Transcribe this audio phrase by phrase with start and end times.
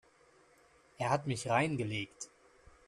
[0.97, 2.31] Er hat mich reingelegt.